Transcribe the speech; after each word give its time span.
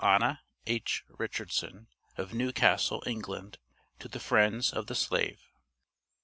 ANNA 0.03 0.41
H. 0.65 1.03
RICHARDSON, 1.09 1.85
OF 2.17 2.33
NEWCASTLE, 2.33 3.03
ENGLAND. 3.05 3.59
TO 3.99 4.07
THE 4.07 4.19
FRIENDS 4.19 4.73
OF 4.73 4.87
THE 4.87 4.95
SLAVE. 4.95 5.43